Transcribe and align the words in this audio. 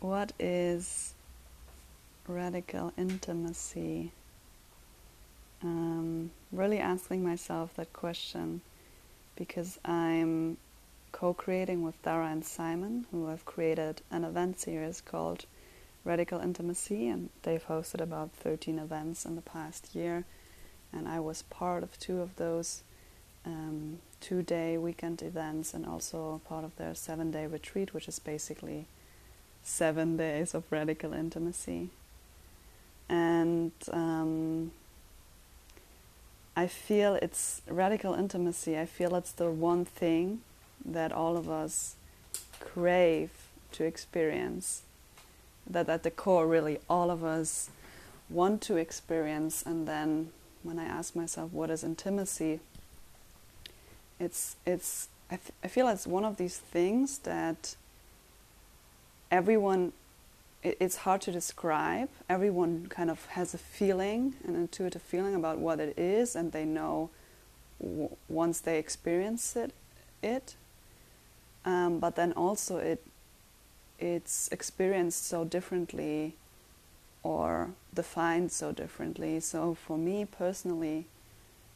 what 0.00 0.32
is 0.38 1.14
radical 2.26 2.92
intimacy? 2.96 4.12
Um, 5.62 6.30
really 6.52 6.78
asking 6.78 7.24
myself 7.24 7.74
that 7.74 7.92
question 7.92 8.60
because 9.34 9.78
I'm 9.84 10.56
co 11.10 11.34
creating 11.34 11.82
with 11.82 12.00
Dara 12.02 12.28
and 12.28 12.44
Simon, 12.44 13.06
who 13.10 13.26
have 13.26 13.44
created 13.44 14.02
an 14.10 14.24
event 14.24 14.60
series 14.60 15.00
called 15.00 15.46
Radical 16.04 16.40
Intimacy, 16.40 17.08
and 17.08 17.30
they've 17.42 17.66
hosted 17.66 18.00
about 18.00 18.30
13 18.32 18.78
events 18.78 19.24
in 19.24 19.34
the 19.36 19.42
past 19.42 19.94
year. 19.94 20.24
And 20.92 21.08
I 21.08 21.20
was 21.20 21.42
part 21.42 21.82
of 21.82 21.98
two 21.98 22.20
of 22.20 22.36
those 22.36 22.82
um, 23.44 23.98
two 24.20 24.42
day 24.42 24.78
weekend 24.78 25.22
events 25.22 25.74
and 25.74 25.86
also 25.86 26.40
part 26.48 26.64
of 26.64 26.76
their 26.76 26.94
seven 26.94 27.30
day 27.30 27.46
retreat, 27.46 27.94
which 27.94 28.08
is 28.08 28.18
basically 28.18 28.86
seven 29.68 30.16
days 30.16 30.54
of 30.54 30.64
radical 30.70 31.12
intimacy. 31.12 31.90
And 33.08 33.72
um, 33.92 34.72
I 36.56 36.66
feel 36.66 37.14
it's 37.14 37.62
radical 37.68 38.14
intimacy. 38.14 38.78
I 38.78 38.86
feel 38.86 39.14
it's 39.14 39.32
the 39.32 39.50
one 39.50 39.84
thing 39.84 40.40
that 40.84 41.12
all 41.12 41.36
of 41.36 41.48
us 41.48 41.94
crave 42.60 43.30
to 43.72 43.84
experience. 43.84 44.82
That 45.68 45.88
at 45.88 46.02
the 46.02 46.10
core, 46.10 46.46
really, 46.46 46.78
all 46.88 47.10
of 47.10 47.22
us 47.22 47.70
want 48.30 48.62
to 48.62 48.76
experience. 48.76 49.62
And 49.64 49.86
then 49.86 50.30
when 50.62 50.78
I 50.78 50.84
ask 50.84 51.14
myself, 51.14 51.52
what 51.52 51.70
is 51.70 51.84
intimacy? 51.84 52.60
It's, 54.18 54.56
it's, 54.66 55.08
I, 55.30 55.34
f- 55.34 55.52
I 55.62 55.68
feel 55.68 55.88
it's 55.88 56.06
one 56.06 56.24
of 56.24 56.38
these 56.38 56.58
things 56.58 57.18
that 57.18 57.76
everyone 59.30 59.92
it's 60.62 60.96
hard 60.96 61.20
to 61.22 61.32
describe. 61.32 62.08
Everyone 62.28 62.86
kind 62.88 63.10
of 63.10 63.26
has 63.26 63.54
a 63.54 63.58
feeling, 63.58 64.34
an 64.44 64.56
intuitive 64.56 65.02
feeling 65.02 65.34
about 65.34 65.58
what 65.58 65.78
it 65.78 65.96
is, 65.96 66.34
and 66.34 66.52
they 66.52 66.64
know 66.64 67.10
w- 67.80 68.16
once 68.28 68.60
they 68.60 68.78
experience 68.78 69.54
it. 69.54 69.72
It, 70.20 70.56
um, 71.64 72.00
but 72.00 72.16
then 72.16 72.32
also 72.32 72.78
it 72.78 73.04
it's 74.00 74.48
experienced 74.52 75.26
so 75.26 75.44
differently, 75.44 76.34
or 77.22 77.70
defined 77.94 78.50
so 78.52 78.72
differently. 78.72 79.40
So 79.40 79.74
for 79.74 79.96
me 79.96 80.24
personally, 80.24 81.06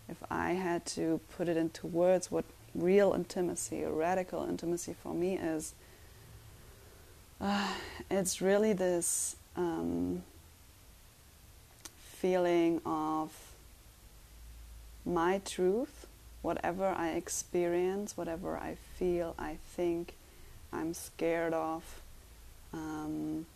if 0.09 0.17
I 0.31 0.53
had 0.53 0.85
to 0.87 1.21
put 1.37 1.49
it 1.49 1.57
into 1.57 1.87
words, 1.87 2.31
what 2.31 2.45
real 2.75 3.13
intimacy, 3.13 3.85
or 3.85 3.93
radical 3.93 4.45
intimacy 4.45 4.95
for 5.01 5.15
me 5.15 5.37
is 5.37 5.75
uh, 7.43 7.69
it's 8.11 8.41
really 8.41 8.73
this 8.73 9.37
um, 9.57 10.23
feeling 11.99 12.81
of 12.87 13.33
my 15.05 15.41
truth, 15.45 16.07
whatever 16.41 16.87
I 16.87 17.11
experience, 17.11 18.17
whatever 18.17 18.57
I 18.57 18.77
feel, 18.97 19.35
I 19.39 19.57
think, 19.75 20.15
I'm 20.73 20.95
scared 20.95 21.53
of, 21.53 22.01
um, 22.73 23.47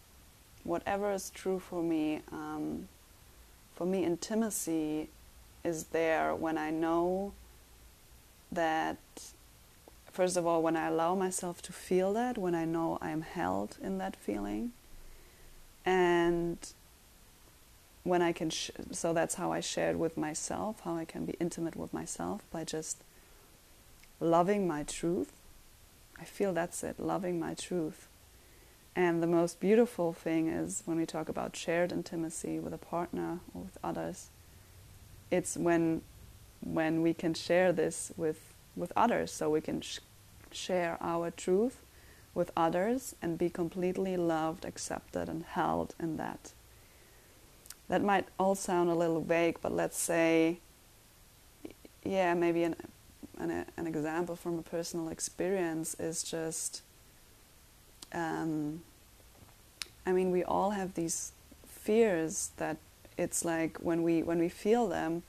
whatever 0.65 1.13
is 1.13 1.31
true 1.31 1.61
for 1.61 1.83
me. 1.83 2.21
Um, 2.33 2.89
for 3.77 3.87
me, 3.87 4.05
intimacy 4.05 5.09
is 5.63 5.85
there 5.85 6.35
when 6.35 6.59
I 6.59 6.71
know 6.71 7.33
that 8.51 8.97
first 10.17 10.39
of 10.39 10.47
all, 10.47 10.63
when 10.63 10.77
I 10.77 10.87
allow 10.87 11.15
myself 11.15 11.61
to 11.63 11.73
feel 11.73 12.15
that, 12.15 12.39
when 12.39 12.55
I 12.55 12.65
know 12.65 12.97
I 13.03 13.11
am 13.11 13.21
held 13.21 13.77
in 13.83 13.99
that 13.99 14.17
feeling, 14.17 14.73
and 15.85 16.59
when 18.03 18.23
I 18.23 18.33
can, 18.33 18.49
sh- 18.49 18.71
so 18.93 19.13
that's 19.13 19.35
how 19.35 19.53
I 19.53 19.61
shared 19.61 19.99
with 19.99 20.17
myself, 20.17 20.81
how 20.81 20.97
I 20.97 21.05
can 21.05 21.27
be 21.27 21.35
intimate 21.39 21.77
with 21.77 21.93
myself 21.93 22.43
by 22.51 22.65
just 22.65 22.97
loving 24.19 24.67
my 24.67 24.85
truth. 24.85 25.33
I 26.19 26.25
feel 26.25 26.55
that's 26.55 26.83
it, 26.83 26.99
loving 26.99 27.39
my 27.39 27.53
truth. 27.53 28.09
And 28.95 29.23
the 29.23 29.27
most 29.27 29.61
beautiful 29.61 30.15
thing 30.15 30.49
is 30.49 30.83
when 30.87 30.97
we 30.97 31.05
talk 31.05 31.29
about 31.29 31.55
shared 31.55 31.93
intimacy 31.93 32.59
with 32.59 32.73
a 32.73 32.79
partner 32.79 33.41
or 33.53 33.63
with 33.63 33.77
others, 33.85 34.31
it's 35.31 35.59
when 35.59 36.01
when 36.63 37.03
we 37.03 37.13
can 37.13 37.35
share 37.35 37.71
this 37.71 38.11
with 38.17 38.41
with 38.77 38.93
others 38.97 39.33
so 39.33 39.51
we 39.51 39.61
can 39.61 39.81
sh- 39.81 39.99
share 40.57 40.99
our 41.01 41.31
truth 41.31 41.79
with 42.35 42.51
others 42.57 43.15
and 43.23 43.39
be 43.39 43.49
completely 43.49 44.17
loved, 44.17 44.65
accepted, 44.65 45.29
and 45.29 45.45
held 45.45 45.95
in 45.99 46.17
that. 46.17 46.53
That 47.89 48.03
might 48.03 48.27
all 48.39 48.55
sound 48.55 48.91
a 48.91 48.95
little 48.95 49.21
vague, 49.21 49.59
but 49.63 49.73
let's 49.73 49.97
say, 49.97 50.59
yeah, 52.05 52.35
maybe 52.35 52.65
an, 52.65 52.77
an, 53.39 53.65
an 53.77 53.87
example 53.87 54.37
from 54.37 54.59
a 54.59 54.63
personal 54.63 55.09
experience 55.09 55.95
is 55.99 56.23
just, 56.23 56.83
um, 58.13 58.83
I 60.05 60.13
mean, 60.13 60.31
we 60.31 60.45
all 60.45 60.71
have 60.71 60.95
these 60.95 61.33
fears 61.67 62.51
that 62.57 62.77
it's 63.17 63.45
like 63.45 63.79
when 63.79 64.03
we 64.03 64.23
when 64.23 64.39
we 64.39 64.49
feel 64.49 64.89
them, 64.89 65.23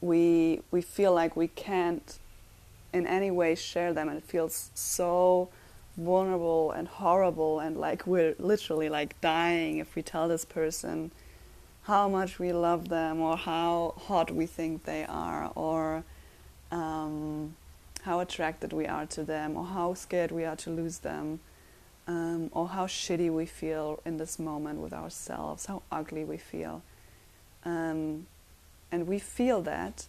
we 0.00 0.60
we 0.70 0.82
feel 0.82 1.12
like 1.12 1.36
we 1.36 1.48
can't 1.48 2.18
in 2.92 3.06
any 3.06 3.30
way 3.30 3.54
share 3.54 3.92
them 3.92 4.08
and 4.08 4.18
it 4.18 4.24
feels 4.24 4.70
so 4.74 5.48
vulnerable 5.96 6.70
and 6.70 6.88
horrible 6.88 7.60
and 7.60 7.76
like 7.76 8.06
we're 8.06 8.34
literally 8.38 8.88
like 8.88 9.20
dying 9.20 9.78
if 9.78 9.94
we 9.94 10.02
tell 10.02 10.28
this 10.28 10.44
person 10.44 11.10
how 11.82 12.08
much 12.08 12.38
we 12.38 12.52
love 12.52 12.88
them 12.88 13.20
or 13.20 13.36
how 13.36 13.94
hot 13.96 14.30
we 14.30 14.46
think 14.46 14.84
they 14.84 15.04
are 15.06 15.50
or 15.54 16.04
um, 16.70 17.56
how 18.02 18.20
attracted 18.20 18.72
we 18.72 18.86
are 18.86 19.06
to 19.06 19.24
them 19.24 19.56
or 19.56 19.64
how 19.64 19.94
scared 19.94 20.30
we 20.30 20.44
are 20.44 20.56
to 20.56 20.70
lose 20.70 20.98
them 20.98 21.40
um, 22.06 22.48
or 22.52 22.68
how 22.68 22.86
shitty 22.86 23.32
we 23.32 23.46
feel 23.46 24.00
in 24.04 24.16
this 24.16 24.38
moment 24.38 24.80
with 24.80 24.92
ourselves 24.92 25.66
how 25.66 25.82
ugly 25.90 26.24
we 26.24 26.36
feel. 26.36 26.82
Um, 27.64 28.26
and 28.90 29.06
we 29.06 29.18
feel 29.18 29.60
that 29.62 30.06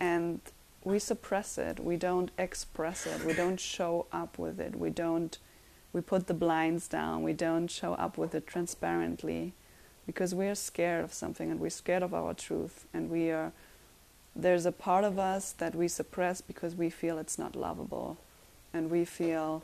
and 0.00 0.40
we 0.84 0.98
suppress 0.98 1.58
it 1.58 1.80
we 1.80 1.96
don't 1.96 2.30
express 2.38 3.06
it 3.06 3.24
we 3.24 3.32
don't 3.32 3.58
show 3.58 4.06
up 4.12 4.38
with 4.38 4.60
it 4.60 4.76
we 4.76 4.90
don't 4.90 5.38
we 5.92 6.00
put 6.00 6.26
the 6.26 6.34
blinds 6.34 6.86
down 6.88 7.22
we 7.22 7.32
don't 7.32 7.68
show 7.68 7.94
up 7.94 8.18
with 8.18 8.34
it 8.34 8.46
transparently 8.46 9.54
because 10.06 10.34
we 10.34 10.46
are 10.46 10.54
scared 10.54 11.02
of 11.02 11.12
something 11.12 11.50
and 11.50 11.58
we're 11.58 11.70
scared 11.70 12.02
of 12.02 12.12
our 12.12 12.34
truth 12.34 12.86
and 12.92 13.10
we 13.10 13.30
are 13.30 13.52
there's 14.36 14.66
a 14.66 14.72
part 14.72 15.04
of 15.04 15.18
us 15.18 15.52
that 15.52 15.74
we 15.74 15.88
suppress 15.88 16.40
because 16.40 16.74
we 16.74 16.90
feel 16.90 17.18
it's 17.18 17.38
not 17.38 17.54
lovable 17.54 18.18
and 18.72 18.90
we 18.90 19.04
feel 19.04 19.62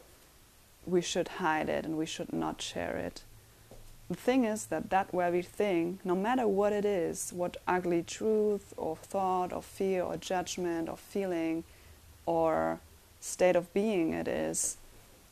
we 0.87 1.01
should 1.01 1.29
hide 1.29 1.69
it 1.69 1.85
and 1.85 1.99
we 1.99 2.07
should 2.07 2.33
not 2.33 2.63
share 2.63 2.97
it 2.97 3.23
the 4.11 4.17
thing 4.17 4.45
is 4.45 4.67
that 4.67 4.91
that 4.91 5.13
very 5.13 5.41
thing, 5.41 6.01
no 6.03 6.17
matter 6.17 6.49
what 6.49 6.73
it 6.73 6.85
is, 6.85 7.33
what 7.33 7.57
ugly 7.69 8.03
truth 8.03 8.75
or 8.77 8.97
thought 8.97 9.53
or 9.53 9.63
fear 9.63 10.03
or 10.03 10.17
judgment 10.17 10.89
or 10.89 10.97
feeling 10.97 11.63
or 12.27 12.81
state 13.21 13.55
of 13.55 13.73
being 13.73 14.13
it 14.13 14.27
is, 14.27 14.79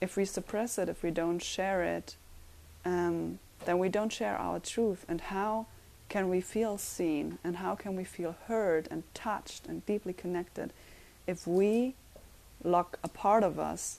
if 0.00 0.16
we 0.16 0.24
suppress 0.24 0.78
it, 0.78 0.88
if 0.88 1.02
we 1.02 1.10
don't 1.10 1.42
share 1.42 1.82
it, 1.82 2.14
um, 2.84 3.40
then 3.64 3.80
we 3.80 3.88
don't 3.88 4.12
share 4.12 4.36
our 4.36 4.60
truth. 4.60 5.04
And 5.08 5.22
how 5.22 5.66
can 6.08 6.28
we 6.28 6.40
feel 6.40 6.78
seen 6.78 7.38
and 7.42 7.56
how 7.56 7.74
can 7.74 7.96
we 7.96 8.04
feel 8.04 8.36
heard 8.46 8.86
and 8.92 9.02
touched 9.12 9.66
and 9.66 9.84
deeply 9.86 10.12
connected 10.12 10.72
if 11.26 11.48
we 11.48 11.94
lock 12.62 13.00
a 13.02 13.08
part 13.08 13.42
of 13.42 13.58
us 13.58 13.98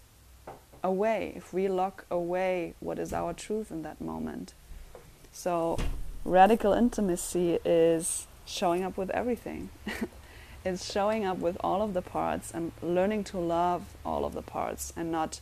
away, 0.81 1.33
if 1.35 1.53
we 1.53 1.67
lock 1.67 2.05
away 2.09 2.75
what 2.79 2.97
is 2.97 3.11
our 3.11 3.33
truth 3.33 3.71
in 3.71 3.81
that 3.81 3.99
moment? 3.99 4.53
So, 5.31 5.77
radical 6.25 6.73
intimacy 6.73 7.59
is 7.63 8.27
showing 8.45 8.83
up 8.83 8.97
with 8.97 9.09
everything. 9.11 9.69
it's 10.65 10.91
showing 10.91 11.25
up 11.25 11.37
with 11.37 11.57
all 11.61 11.81
of 11.81 11.93
the 11.93 12.01
parts 12.01 12.51
and 12.51 12.71
learning 12.81 13.23
to 13.25 13.37
love 13.37 13.83
all 14.05 14.25
of 14.25 14.33
the 14.33 14.41
parts 14.41 14.91
and 14.95 15.11
not 15.11 15.39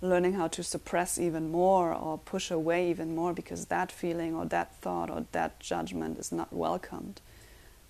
learning 0.00 0.32
how 0.34 0.48
to 0.48 0.62
suppress 0.62 1.18
even 1.18 1.50
more 1.50 1.92
or 1.92 2.18
push 2.18 2.50
away 2.50 2.90
even 2.90 3.14
more 3.14 3.32
because 3.32 3.66
that 3.66 3.92
feeling 3.92 4.34
or 4.34 4.44
that 4.46 4.74
thought 4.76 5.08
or 5.08 5.24
that 5.32 5.60
judgment 5.60 6.18
is 6.18 6.32
not 6.32 6.52
welcomed. 6.52 7.20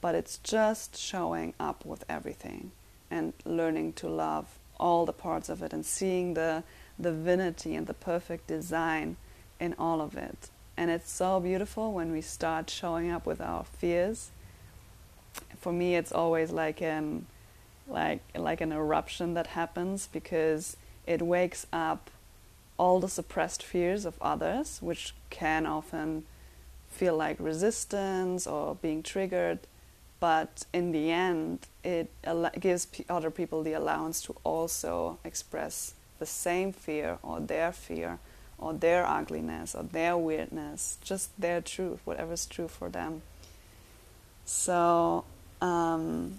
But 0.01 0.15
it's 0.15 0.39
just 0.39 0.97
showing 0.97 1.55
up 1.59 1.87
with 1.87 2.05
everything 2.09 2.73
and 3.11 3.33
learning 3.45 3.95
to 3.95 4.09
love 4.09 4.59
all 4.79 5.07
the 5.07 5.13
parts 5.13 5.49
of 5.49 5.63
it 5.63 5.73
and 5.73 5.87
seeing 5.87 6.35
the 6.35 6.65
divinity 7.01 7.75
and 7.75 7.87
the 7.87 7.95
perfect 7.95 8.47
design 8.47 9.17
in 9.63 9.75
all 9.79 10.01
of 10.01 10.17
it. 10.17 10.51
And 10.77 10.91
it's 10.91 11.11
so 11.11 11.39
beautiful 11.39 11.93
when 11.93 12.11
we 12.11 12.21
start 12.21 12.69
showing 12.69 13.11
up 13.11 13.25
with 13.25 13.41
our 13.41 13.65
fears. 13.65 14.31
For 15.57 15.73
me, 15.73 15.95
it's 15.95 16.11
always 16.13 16.51
like 16.51 16.83
an 16.83 17.27
like 17.89 18.23
like 18.35 18.61
an 18.61 18.73
eruption 18.73 19.35
that 19.35 19.49
happens 19.49 20.09
because 20.13 20.77
it 21.07 21.21
wakes 21.23 21.67
up 21.73 22.11
all 22.79 23.01
the 23.01 23.09
suppressed 23.09 23.63
fears 23.63 24.05
of 24.05 24.15
others, 24.21 24.79
which 24.83 25.15
can 25.31 25.67
often 25.67 26.25
feel 26.91 27.17
like 27.17 27.37
resistance 27.39 28.47
or 28.47 28.75
being 28.75 29.03
triggered. 29.03 29.61
But 30.19 30.65
in 30.73 30.93
the 30.93 31.11
end, 31.11 31.67
it 31.85 32.11
gives 32.59 32.87
other 33.09 33.31
people 33.31 33.63
the 33.63 33.75
allowance 33.75 34.21
to 34.23 34.37
also 34.43 35.19
express 35.25 35.95
the 36.19 36.27
same 36.27 36.73
fear 36.73 37.19
or 37.23 37.41
their 37.41 37.73
fear 37.73 38.19
or 38.63 38.73
their 38.73 39.07
ugliness 39.07 39.75
or 39.75 39.83
their 39.83 40.17
weirdness, 40.17 40.99
just 41.03 41.31
their 41.41 41.61
truth, 41.61 42.01
whatever's 42.05 42.47
true 42.47 42.69
for 42.69 42.89
them. 42.89 43.23
So, 44.45 45.25
um, 45.61 46.39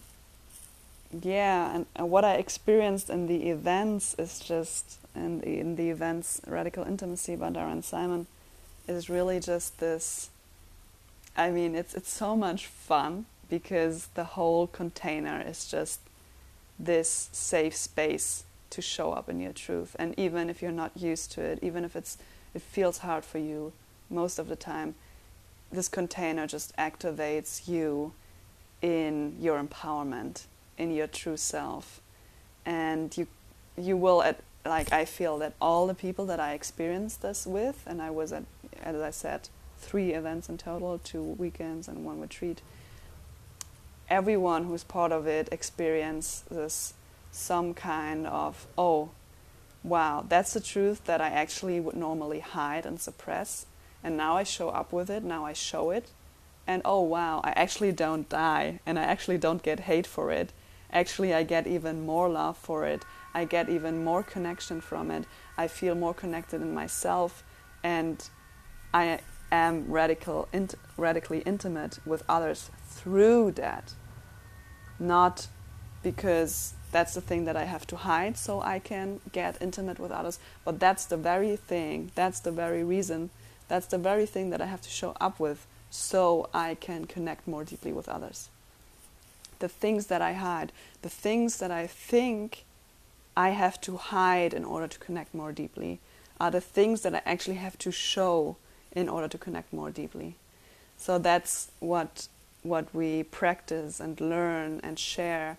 yeah, 1.22 1.76
and, 1.76 1.86
and, 1.96 2.10
what 2.10 2.26
I 2.26 2.36
experienced 2.36 3.10
in 3.10 3.28
the 3.28 3.50
events 3.50 4.16
is 4.18 4.40
just, 4.40 4.98
in 5.16 5.40
the, 5.40 5.60
in 5.60 5.76
the 5.76 5.90
events, 5.90 6.42
Radical 6.48 6.84
Intimacy 6.86 7.36
by 7.36 7.50
Dara 7.50 7.72
and 7.72 7.86
Simon, 7.86 8.28
is 8.88 9.10
really 9.10 9.40
just 9.40 9.80
this. 9.80 10.30
I 11.36 11.50
mean, 11.50 11.76
it's 11.76 11.94
it's 11.94 12.12
so 12.12 12.36
much 12.36 12.68
fun 12.68 13.26
because 13.50 14.08
the 14.14 14.24
whole 14.24 14.68
container 14.68 15.42
is 15.42 15.66
just 15.70 16.00
this 16.78 17.30
safe 17.32 17.76
space 17.76 18.44
to 18.74 18.82
show 18.82 19.14
up 19.14 19.30
in 19.30 19.40
your 19.40 19.54
truth. 19.54 19.96
And 19.98 20.14
even 20.18 20.50
if 20.50 20.62
you're 20.62 20.72
not 20.72 20.92
used 20.96 21.32
to 21.34 21.42
it, 21.42 21.60
even 21.62 21.86
if 21.86 21.96
it's 21.96 22.18
it 22.54 22.62
feels 22.62 23.00
hard 23.00 23.26
for 23.26 23.40
you 23.40 23.74
most 24.10 24.38
of 24.38 24.48
the 24.48 24.56
time, 24.56 24.96
this 25.72 25.88
container 25.88 26.46
just 26.46 26.76
activates 26.76 27.68
you 27.68 28.14
in 28.82 29.36
your 29.40 29.62
empowerment, 29.64 30.44
in 30.78 30.94
your 30.94 31.08
true 31.08 31.38
self. 31.38 32.02
And 32.66 33.16
you 33.18 33.28
you 33.78 33.98
will 33.98 34.22
at 34.24 34.42
like 34.66 34.92
I 34.92 35.06
feel 35.06 35.38
that 35.40 35.54
all 35.60 35.88
the 35.88 35.96
people 35.96 36.26
that 36.28 36.40
I 36.40 36.54
experienced 36.54 37.22
this 37.22 37.46
with 37.46 37.84
and 37.86 38.02
I 38.02 38.10
was 38.12 38.32
at 38.32 38.44
as 38.82 39.02
I 39.02 39.12
said, 39.12 39.50
three 39.78 40.14
events 40.14 40.50
in 40.50 40.58
total, 40.58 41.00
two 41.00 41.22
weekends 41.22 41.88
and 41.88 42.06
one 42.06 42.20
retreat. 42.20 42.62
Everyone 44.10 44.66
who's 44.66 44.84
part 44.84 45.12
of 45.12 45.28
it 45.28 45.50
experiences 45.52 46.94
some 47.34 47.74
kind 47.74 48.28
of, 48.28 48.68
oh, 48.78 49.10
wow, 49.84 50.24
that's 50.30 50.54
the 50.54 50.60
truth 50.60 51.04
that 51.06 51.20
I 51.20 51.30
actually 51.30 51.80
would 51.80 51.96
normally 51.96 52.40
hide 52.40 52.86
and 52.86 53.02
suppress. 53.02 53.66
And 54.04 54.16
now 54.16 54.38
I 54.38 54.44
show 54.44 54.70
up 54.70 54.94
with 54.94 55.10
it, 55.10 55.24
now 55.24 55.44
I 55.44 55.54
show 55.54 55.90
it. 55.90 56.12
And 56.68 56.84
oh, 56.86 57.02
wow, 57.02 57.42
I 57.44 57.52
actually 57.52 57.92
don't 57.92 58.30
die 58.30 58.80
and 58.86 59.00
I 59.00 59.04
actually 59.04 59.40
don't 59.40 59.64
get 59.64 59.82
hate 59.82 60.08
for 60.08 60.32
it. 60.32 60.54
Actually, 60.92 61.34
I 61.34 61.42
get 61.44 61.66
even 61.66 62.06
more 62.06 62.30
love 62.30 62.56
for 62.56 62.86
it. 62.86 63.04
I 63.34 63.46
get 63.46 63.68
even 63.68 64.04
more 64.04 64.22
connection 64.22 64.80
from 64.80 65.10
it. 65.10 65.26
I 65.58 65.68
feel 65.68 65.96
more 65.96 66.14
connected 66.14 66.62
in 66.62 66.74
myself 66.74 67.44
and 67.84 68.30
I 68.94 69.22
am 69.52 69.92
radical, 69.92 70.48
int- 70.54 70.76
radically 70.98 71.40
intimate 71.40 71.98
with 72.06 72.24
others 72.30 72.70
through 72.86 73.54
that. 73.54 73.94
Not 75.00 75.48
because 76.04 76.76
that's 76.94 77.14
the 77.14 77.22
thing 77.22 77.44
that 77.46 77.58
I 77.58 77.66
have 77.66 77.86
to 77.88 77.98
hide 77.98 78.38
so 78.38 78.62
I 78.62 78.80
can 78.80 79.20
get 79.32 79.62
intimate 79.62 80.00
with 80.00 80.12
others. 80.12 80.40
But 80.64 80.80
that's 80.80 81.06
the 81.06 81.18
very 81.18 81.56
thing, 81.58 82.12
that's 82.16 82.40
the 82.40 82.52
very 82.52 82.84
reason, 82.84 83.32
that's 83.68 83.88
the 83.88 83.98
very 83.98 84.26
thing 84.26 84.52
that 84.52 84.62
I 84.62 84.68
have 84.68 84.82
to 84.84 84.90
show 84.90 85.16
up 85.20 85.40
with 85.40 85.66
so 85.90 86.50
I 86.54 86.76
can 86.76 87.06
connect 87.06 87.48
more 87.48 87.64
deeply 87.64 87.92
with 87.92 88.08
others. 88.08 88.50
The 89.60 89.68
things 89.68 90.08
that 90.08 90.22
I 90.22 90.34
hide, 90.34 90.72
the 91.02 91.10
things 91.10 91.58
that 91.58 91.72
I 91.72 91.88
think 91.88 92.64
I 93.36 93.50
have 93.50 93.82
to 93.82 93.98
hide 93.98 94.54
in 94.54 94.64
order 94.64 94.88
to 94.88 95.00
connect 95.00 95.34
more 95.34 95.52
deeply, 95.52 96.00
are 96.40 96.52
the 96.52 96.62
things 96.62 97.02
that 97.02 97.16
I 97.16 97.22
actually 97.26 97.56
have 97.58 97.78
to 97.80 97.92
show 97.92 98.58
in 98.92 99.10
order 99.10 99.28
to 99.28 99.38
connect 99.38 99.74
more 99.74 99.90
deeply. 99.90 100.36
So 100.98 101.18
that's 101.18 101.72
what 101.80 102.28
what 102.62 102.94
we 102.96 103.24
practice 103.24 104.00
and 104.00 104.22
learn 104.22 104.80
and 104.84 104.98
share 104.98 105.58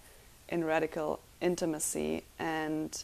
in 0.55 0.65
radical 0.65 1.19
intimacy. 1.41 2.23
And 2.39 3.03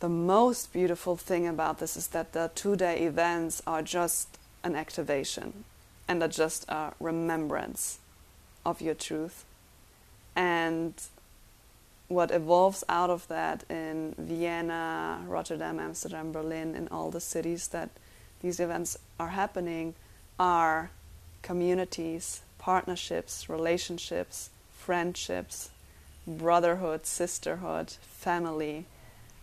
the 0.00 0.08
most 0.08 0.72
beautiful 0.72 1.16
thing 1.16 1.46
about 1.46 1.78
this 1.78 1.96
is 1.96 2.08
that 2.08 2.32
the 2.32 2.50
two 2.54 2.76
day 2.76 3.02
events 3.02 3.62
are 3.66 3.82
just 3.82 4.38
an 4.64 4.74
activation 4.74 5.64
and 6.08 6.22
are 6.22 6.34
just 6.44 6.64
a 6.68 6.94
remembrance 6.98 7.98
of 8.64 8.80
your 8.80 8.94
truth. 8.94 9.44
And 10.34 10.94
what 12.08 12.30
evolves 12.30 12.82
out 12.88 13.10
of 13.10 13.28
that 13.28 13.64
in 13.68 14.14
Vienna, 14.16 15.22
Rotterdam, 15.26 15.78
Amsterdam, 15.78 16.32
Berlin, 16.32 16.74
in 16.74 16.88
all 16.88 17.10
the 17.10 17.20
cities 17.20 17.68
that 17.68 17.90
these 18.40 18.60
events 18.60 18.96
are 19.20 19.28
happening 19.28 19.94
are 20.38 20.90
communities, 21.42 22.40
partnerships, 22.58 23.48
relationships, 23.48 24.50
friendships, 24.72 25.70
brotherhood, 26.26 27.06
sisterhood, 27.06 27.90
family, 28.02 28.86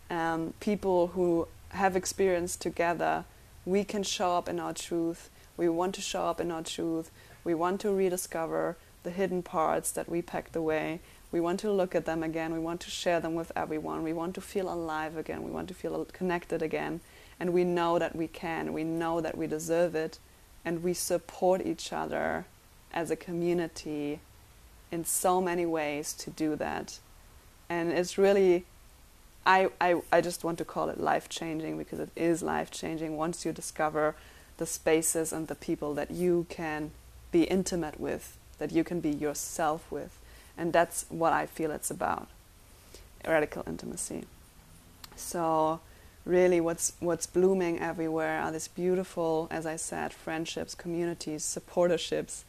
um, 0.10 0.54
people 0.60 1.08
who 1.08 1.48
have 1.70 1.96
experience 1.96 2.56
together. 2.56 3.26
We 3.66 3.84
can 3.84 4.04
show 4.04 4.36
up 4.36 4.50
in 4.50 4.60
our 4.60 4.74
truth. 4.74 5.30
We 5.56 5.70
want 5.70 5.96
to 5.96 6.02
show 6.02 6.24
up 6.24 6.42
in 6.42 6.52
our 6.52 6.64
truth. 6.64 7.10
We 7.44 7.54
want 7.54 7.82
to 7.82 7.92
rediscover 7.92 8.78
the 9.04 9.12
hidden 9.12 9.44
parts 9.44 9.92
that 9.92 10.10
we 10.10 10.22
packed 10.22 10.56
away. 10.56 11.00
We 11.32 11.40
want 11.40 11.60
to 11.62 11.72
look 11.72 11.96
at 11.96 12.06
them 12.06 12.22
again. 12.24 12.54
We 12.54 12.60
want 12.60 12.82
to 12.82 12.92
share 12.92 13.20
them 13.20 13.36
with 13.36 13.52
everyone. 13.56 14.04
We 14.04 14.14
want 14.14 14.36
to 14.36 14.42
feel 14.42 14.72
alive 14.72 15.18
again. 15.18 15.44
We 15.44 15.52
want 15.52 15.68
to 15.70 15.74
feel 15.74 16.06
connected 16.06 16.62
again. 16.62 17.02
And 17.40 17.54
we 17.54 17.64
know 17.64 17.98
that 18.00 18.16
we 18.16 18.28
can. 18.28 18.72
We 18.72 18.84
know 18.84 19.20
that 19.22 19.38
we 19.38 19.48
deserve 19.48 19.96
it. 19.96 20.20
And 20.64 20.84
we 20.84 20.94
support 20.94 21.66
each 21.66 21.92
other 21.92 22.46
as 22.94 23.10
a 23.10 23.16
community 23.16 24.20
in 24.94 25.04
so 25.04 25.42
many 25.42 25.66
ways 25.66 26.14
to 26.14 26.30
do 26.30 26.56
that. 26.56 27.00
And 27.68 27.92
it's 27.92 28.16
really, 28.16 28.66
I, 29.44 29.72
I, 29.82 30.02
I 30.12 30.22
just 30.22 30.44
want 30.44 30.60
to 30.60 30.66
call 30.66 30.90
it 30.90 31.00
life 31.00 31.28
changing 31.28 31.80
because 31.80 32.00
it 32.00 32.12
is 32.16 32.44
life 32.44 32.70
changing 32.70 33.18
once 33.18 33.44
you 33.44 33.52
discover 33.52 34.16
the 34.58 34.68
spaces 34.68 35.34
and 35.34 35.48
the 35.48 35.56
people 35.56 35.96
that 35.96 36.12
you 36.12 36.46
can 36.48 36.92
be 37.32 37.44
intimate 37.46 38.00
with, 38.00 38.38
that 38.60 38.72
you 38.72 38.84
can 38.84 39.00
be 39.00 39.10
yourself 39.10 39.92
with. 39.92 40.20
And 40.56 40.72
that's 40.72 41.08
what 41.10 41.34
I 41.34 41.48
feel 41.48 41.72
it's 41.72 41.90
about 41.90 42.28
radical 43.26 43.64
intimacy. 43.66 44.26
So, 45.16 45.80
really, 46.24 46.62
what's, 46.62 46.94
what's 47.00 47.26
blooming 47.26 47.80
everywhere 47.80 48.40
are 48.42 48.52
these 48.52 48.68
beautiful, 48.68 49.48
as 49.50 49.66
I 49.66 49.78
said, 49.78 50.14
friendships, 50.14 50.76
communities, 50.76 51.42
supporterships 51.44 52.44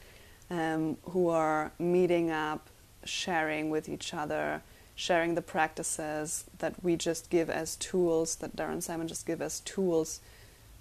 um, 0.50 0.96
who 1.10 1.28
are 1.28 1.72
meeting 1.78 2.30
up, 2.30 2.68
sharing 3.04 3.70
with 3.70 3.88
each 3.88 4.14
other, 4.14 4.62
sharing 4.94 5.34
the 5.34 5.42
practices 5.42 6.44
that 6.58 6.74
we 6.82 6.96
just 6.96 7.30
give 7.30 7.50
as 7.50 7.76
tools, 7.76 8.36
that 8.36 8.54
Dara 8.54 8.72
and 8.72 8.84
Simon 8.84 9.08
just 9.08 9.26
give 9.26 9.42
as 9.42 9.60
tools 9.60 10.20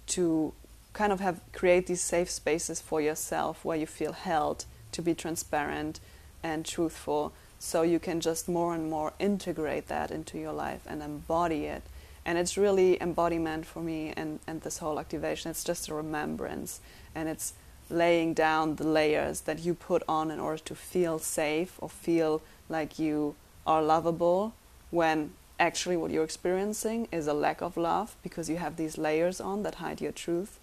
to 0.06 0.52
kind 0.92 1.12
of 1.12 1.20
have 1.20 1.40
create 1.52 1.86
these 1.86 2.00
safe 2.00 2.30
spaces 2.30 2.80
for 2.80 3.00
yourself 3.00 3.64
where 3.64 3.76
you 3.76 3.86
feel 3.86 4.12
held 4.12 4.64
to 4.92 5.02
be 5.02 5.14
transparent 5.14 5.98
and 6.42 6.64
truthful. 6.64 7.32
So 7.58 7.82
you 7.82 7.98
can 7.98 8.20
just 8.20 8.48
more 8.48 8.74
and 8.74 8.88
more 8.88 9.12
integrate 9.18 9.88
that 9.88 10.10
into 10.10 10.38
your 10.38 10.52
life 10.52 10.82
and 10.86 11.02
embody 11.02 11.64
it. 11.64 11.82
And 12.24 12.38
it's 12.38 12.56
really 12.56 13.00
embodiment 13.02 13.66
for 13.66 13.82
me 13.82 14.12
and, 14.16 14.38
and 14.46 14.60
this 14.62 14.78
whole 14.78 15.00
activation. 15.00 15.50
It's 15.50 15.64
just 15.64 15.88
a 15.88 15.94
remembrance. 15.94 16.80
And 17.14 17.28
it's 17.28 17.54
laying 17.90 18.34
down 18.34 18.76
the 18.76 18.86
layers 18.86 19.42
that 19.42 19.60
you 19.60 19.74
put 19.74 20.02
on 20.08 20.30
in 20.30 20.40
order 20.40 20.62
to 20.62 20.74
feel 20.74 21.18
safe 21.18 21.76
or 21.78 21.88
feel 21.88 22.42
like 22.68 22.98
you 22.98 23.34
are 23.66 23.82
lovable 23.82 24.54
when 24.90 25.32
actually 25.58 25.96
what 25.96 26.10
you're 26.10 26.24
experiencing 26.24 27.08
is 27.12 27.26
a 27.26 27.34
lack 27.34 27.60
of 27.60 27.76
love 27.76 28.16
because 28.22 28.48
you 28.48 28.56
have 28.56 28.76
these 28.76 28.98
layers 28.98 29.40
on 29.40 29.62
that 29.62 29.76
hide 29.76 30.00
your 30.00 30.12
truth. 30.12 30.58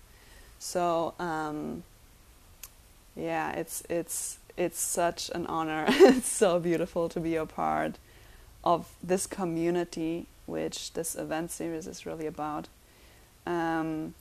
So 0.59 1.13
um, 1.19 1.83
yeah 3.15 3.51
it's 3.53 3.83
it's 3.89 4.37
it's 4.57 4.79
such 4.79 5.29
an 5.33 5.45
honor. 5.47 5.85
It's 5.89 6.31
so 6.31 6.59
beautiful 6.59 7.09
to 7.09 7.19
be 7.19 7.35
a 7.35 7.45
part 7.45 7.97
of 8.63 8.87
this 9.01 9.25
community 9.27 10.27
which 10.45 10.93
this 10.93 11.15
event 11.15 11.51
series 11.51 11.87
is 11.87 12.05
really 12.05 12.27
about. 12.27 12.67
Um, 13.45 14.13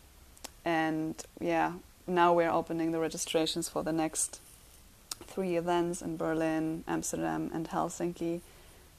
and 0.65 1.15
yeah 1.41 1.73
now 2.11 2.33
we're 2.33 2.51
opening 2.51 2.93
the 2.93 2.99
registrations 2.99 3.69
for 3.69 3.83
the 3.83 3.93
next 3.93 4.41
three 5.27 5.57
events 5.57 6.03
in 6.03 6.17
Berlin, 6.17 6.85
Amsterdam, 6.87 7.51
and 7.55 7.69
Helsinki. 7.69 8.41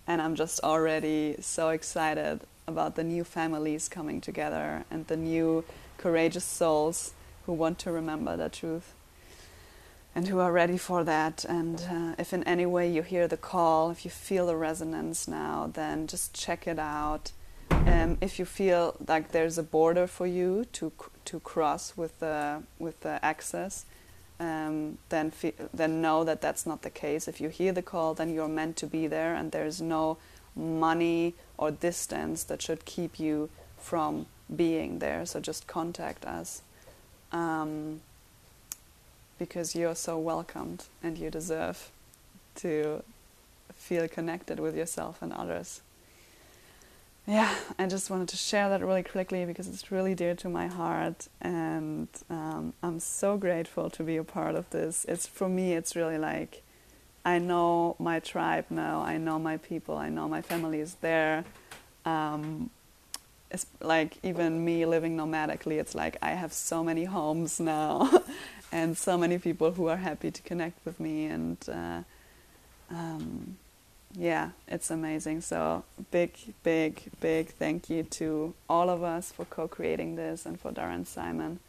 And 0.07 0.21
I'm 0.21 0.35
just 0.35 0.61
already 0.61 1.35
so 1.41 1.69
excited 1.69 2.41
about 2.67 2.95
the 2.95 3.03
new 3.03 3.23
families 3.23 3.89
coming 3.89 4.21
together 4.21 4.85
and 4.89 5.05
the 5.07 5.17
new 5.17 5.63
courageous 5.97 6.45
souls 6.45 7.13
who 7.45 7.53
want 7.53 7.79
to 7.79 7.91
remember 7.91 8.37
the 8.37 8.49
truth 8.49 8.93
and 10.15 10.27
who 10.27 10.39
are 10.39 10.51
ready 10.51 10.77
for 10.77 11.03
that. 11.03 11.45
And 11.45 11.81
uh, 11.89 12.15
if 12.17 12.33
in 12.33 12.43
any 12.45 12.65
way 12.65 12.89
you 12.89 13.01
hear 13.01 13.27
the 13.27 13.37
call, 13.37 13.91
if 13.91 14.05
you 14.05 14.11
feel 14.11 14.47
the 14.47 14.55
resonance 14.55 15.27
now, 15.27 15.69
then 15.73 16.07
just 16.07 16.33
check 16.33 16.67
it 16.67 16.79
out 16.79 17.31
um, 17.87 18.17
if 18.21 18.39
you 18.39 18.45
feel 18.45 18.95
like 19.07 19.31
there's 19.31 19.57
a 19.57 19.63
border 19.63 20.07
for 20.07 20.27
you 20.27 20.65
to 20.73 20.91
to 21.25 21.39
cross 21.39 21.95
with 21.95 22.19
the 22.19 22.63
with 22.79 22.99
the 23.01 23.23
access, 23.23 23.85
um, 24.39 24.97
then 25.09 25.31
then 25.73 26.01
know 26.01 26.23
that 26.23 26.41
that's 26.41 26.65
not 26.65 26.81
the 26.81 26.89
case. 26.89 27.27
If 27.27 27.41
you 27.41 27.49
hear 27.49 27.71
the 27.71 27.81
call, 27.81 28.13
then 28.13 28.33
you're 28.33 28.47
meant 28.47 28.77
to 28.77 28.87
be 28.87 29.07
there, 29.07 29.35
and 29.35 29.51
there's 29.51 29.81
no 29.81 30.17
money 30.55 31.33
or 31.57 31.71
distance 31.71 32.43
that 32.43 32.61
should 32.61 32.85
keep 32.85 33.19
you 33.19 33.49
from 33.77 34.25
being 34.53 34.99
there. 34.99 35.25
So 35.25 35.39
just 35.39 35.67
contact 35.67 36.25
us. 36.25 36.61
Um, 37.31 38.01
because 39.41 39.75
you're 39.75 39.95
so 39.95 40.19
welcomed 40.19 40.85
and 41.01 41.17
you 41.17 41.31
deserve 41.31 41.89
to 42.53 43.01
feel 43.73 44.07
connected 44.07 44.59
with 44.59 44.77
yourself 44.77 45.19
and 45.19 45.33
others. 45.33 45.81
Yeah, 47.27 47.53
I 47.77 47.85
just 47.85 48.09
wanted 48.09 48.29
to 48.29 48.37
share 48.37 48.69
that 48.69 48.81
really 48.81 49.03
quickly 49.03 49.45
because 49.45 49.67
it's 49.67 49.91
really 49.91 50.15
dear 50.15 50.33
to 50.35 50.49
my 50.49 50.67
heart, 50.67 51.27
and 51.39 52.07
um, 52.31 52.73
I'm 52.81 52.99
so 52.99 53.37
grateful 53.37 53.91
to 53.91 54.03
be 54.03 54.17
a 54.17 54.23
part 54.23 54.55
of 54.55 54.69
this. 54.71 55.05
It's 55.07 55.27
for 55.27 55.47
me, 55.47 55.73
it's 55.73 55.95
really 55.95 56.17
like 56.17 56.63
I 57.23 57.37
know 57.37 57.95
my 57.99 58.19
tribe 58.19 58.65
now, 58.71 59.01
I 59.01 59.17
know 59.17 59.37
my 59.37 59.57
people, 59.57 59.95
I 59.97 60.09
know 60.09 60.27
my 60.27 60.41
family 60.41 60.79
is 60.79 60.95
there. 60.95 61.45
Um, 62.05 62.71
it's 63.51 63.67
like 63.81 64.17
even 64.23 64.65
me 64.65 64.85
living 64.87 65.15
nomadically, 65.15 65.79
it's 65.79 65.93
like 65.93 66.17
I 66.23 66.31
have 66.31 66.51
so 66.53 66.83
many 66.83 67.03
homes 67.05 67.59
now, 67.59 68.23
and 68.71 68.97
so 68.97 69.15
many 69.15 69.37
people 69.37 69.73
who 69.73 69.87
are 69.87 69.97
happy 69.97 70.31
to 70.31 70.41
connect 70.41 70.83
with 70.85 70.99
me 70.99 71.25
and 71.27 71.57
uh, 71.69 72.01
um, 72.89 73.57
yeah 74.15 74.49
it's 74.67 74.89
amazing. 74.91 75.41
So 75.41 75.83
big 76.11 76.33
big 76.63 77.01
big 77.19 77.49
thank 77.49 77.89
you 77.89 78.03
to 78.03 78.53
all 78.69 78.89
of 78.89 79.03
us 79.03 79.31
for 79.31 79.45
co-creating 79.45 80.15
this 80.15 80.45
and 80.45 80.59
for 80.59 80.71
Dara 80.71 80.93
and 80.93 81.07
Simon 81.07 81.59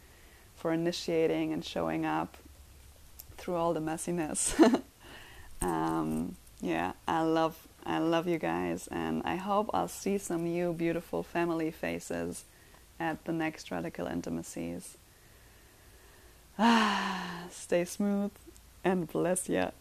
for 0.55 0.71
initiating 0.71 1.51
and 1.53 1.63
showing 1.63 2.05
up 2.05 2.37
through 3.37 3.55
all 3.55 3.73
the 3.73 3.81
messiness. 3.81 4.53
Um, 5.61 6.35
yeah 6.59 6.91
I 7.07 7.21
love 7.21 7.55
I 7.85 7.99
love 7.99 8.27
you 8.27 8.37
guys 8.37 8.87
and 8.91 9.21
I 9.23 9.37
hope 9.37 9.69
I'll 9.73 9.87
see 9.87 10.17
some 10.17 10.43
new 10.43 10.73
beautiful 10.73 11.23
family 11.23 11.71
faces 11.71 12.43
at 12.99 13.23
the 13.25 13.31
next 13.31 13.71
radical 13.71 14.07
intimacies. 14.07 14.97
Stay 17.49 17.85
smooth 17.85 18.31
and 18.83 19.07
bless 19.07 19.47
ya. 19.47 19.71